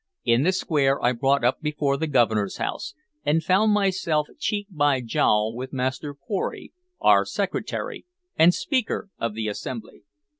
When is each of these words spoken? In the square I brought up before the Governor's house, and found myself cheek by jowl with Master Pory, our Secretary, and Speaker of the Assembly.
In 0.25 0.41
the 0.41 0.51
square 0.51 0.99
I 1.05 1.11
brought 1.11 1.43
up 1.43 1.61
before 1.61 1.95
the 1.95 2.07
Governor's 2.07 2.57
house, 2.57 2.95
and 3.23 3.43
found 3.43 3.71
myself 3.71 4.29
cheek 4.39 4.65
by 4.71 4.99
jowl 5.01 5.53
with 5.55 5.71
Master 5.73 6.15
Pory, 6.15 6.73
our 6.99 7.23
Secretary, 7.23 8.07
and 8.35 8.51
Speaker 8.51 9.09
of 9.19 9.35
the 9.35 9.47
Assembly. 9.47 10.01